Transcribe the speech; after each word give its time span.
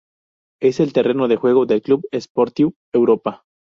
Es 0.59 0.79
el 0.79 0.93
terreno 0.93 1.27
de 1.27 1.35
juego 1.35 1.67
del 1.67 1.83
Club 1.83 2.07
Esportiu 2.11 2.73
Europa. 2.91 3.43